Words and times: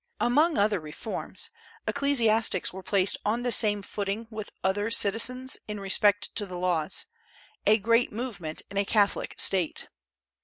Among 0.19 0.57
other 0.57 0.79
reforms, 0.79 1.51
ecclesiastics 1.87 2.73
were 2.73 2.81
placed 2.81 3.17
on 3.23 3.43
the 3.43 3.51
same 3.51 3.83
footing 3.83 4.25
with 4.31 4.51
other 4.63 4.89
citizens 4.89 5.57
in 5.67 5.79
respect 5.79 6.33
to 6.37 6.47
the 6.47 6.57
laws, 6.57 7.05
a 7.67 7.77
great 7.77 8.11
movement 8.11 8.63
in 8.71 8.77
a 8.77 8.83
Catholic 8.83 9.35
State. 9.37 9.89